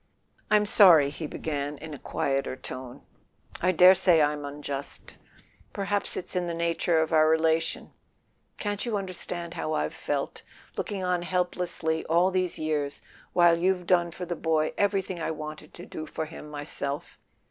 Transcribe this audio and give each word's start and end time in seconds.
"I'm 0.49 0.65
sorry," 0.65 1.11
he 1.11 1.27
began 1.27 1.77
in 1.77 1.93
a 1.93 1.99
quieter 1.99 2.55
tone. 2.55 3.03
"I 3.61 3.71
dare 3.71 3.93
say 3.93 4.19
I'm 4.19 4.45
unjust—perhaps 4.45 6.17
it's 6.17 6.35
in 6.35 6.47
the 6.47 6.55
nature 6.55 6.97
of 7.01 7.13
our 7.13 7.25
rela¬ 7.37 7.61
tion. 7.61 7.91
Can't 8.57 8.83
you 8.83 8.97
understand 8.97 9.53
how 9.53 9.73
I've 9.73 9.93
felt, 9.93 10.41
looking 10.75 11.03
on 11.03 11.21
helplessly 11.21 12.03
all 12.05 12.31
these 12.31 12.57
years, 12.57 13.03
while 13.33 13.59
you've 13.59 13.85
done 13.85 14.09
for 14.09 14.25
the 14.25 14.35
boy 14.35 14.73
everything 14.75 15.21
I 15.21 15.29
wanted 15.29 15.71
to 15.75 15.85
do 15.85 16.07
for 16.07 16.25
him 16.25 16.49
myself 16.49 17.19